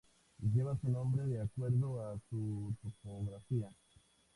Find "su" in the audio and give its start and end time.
0.81-0.89, 2.31-2.73